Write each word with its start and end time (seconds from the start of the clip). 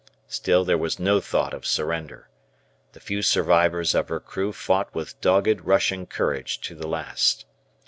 Still 0.27 0.65
there 0.65 0.79
was 0.79 0.97
no 0.97 1.19
thought 1.19 1.53
of 1.53 1.63
surrender. 1.63 2.27
The 2.93 2.99
few 2.99 3.21
survivors 3.21 3.93
of 3.93 4.09
her 4.09 4.19
crew 4.19 4.51
fought 4.51 4.95
with 4.95 5.21
dogged 5.21 5.61
Russian 5.61 6.07
courage 6.07 6.59
to 6.61 6.73
the 6.73 6.87
last. 6.87 7.45